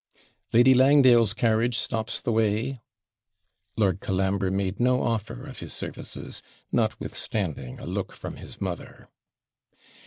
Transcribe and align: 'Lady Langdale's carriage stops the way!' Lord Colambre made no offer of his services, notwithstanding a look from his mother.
'Lady 0.51 0.73
Langdale's 0.73 1.31
carriage 1.31 1.77
stops 1.77 2.19
the 2.19 2.31
way!' 2.31 2.81
Lord 3.77 3.99
Colambre 3.99 4.49
made 4.49 4.79
no 4.79 5.03
offer 5.03 5.43
of 5.45 5.59
his 5.59 5.73
services, 5.73 6.41
notwithstanding 6.71 7.77
a 7.79 7.85
look 7.85 8.11
from 8.13 8.37
his 8.37 8.59
mother. 8.59 9.09